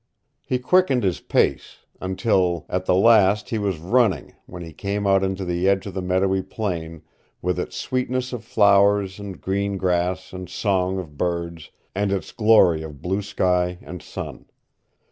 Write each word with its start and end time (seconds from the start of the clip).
He 0.43 0.57
quickened 0.57 1.03
his 1.03 1.19
pace, 1.19 1.85
until 1.99 2.65
at 2.69 2.87
the 2.87 2.95
last 2.95 3.51
he 3.51 3.59
was 3.59 3.77
running 3.77 4.33
when 4.47 4.63
he 4.63 4.73
came 4.73 5.05
out 5.05 5.23
into 5.23 5.45
the 5.45 5.69
edge 5.69 5.85
of 5.85 5.93
the 5.93 6.01
meadowy 6.01 6.41
plain, 6.41 7.03
with 7.39 7.59
its 7.59 7.77
sweetness 7.77 8.33
of 8.33 8.43
flowers 8.43 9.19
and 9.19 9.39
green 9.39 9.77
grass 9.77 10.33
and 10.33 10.49
song 10.49 10.97
of 10.97 11.17
birds, 11.19 11.69
and 11.93 12.11
its 12.11 12.31
glory 12.31 12.81
of 12.81 12.99
blue 13.03 13.21
sky 13.21 13.77
and 13.83 14.01
sun. 14.01 14.45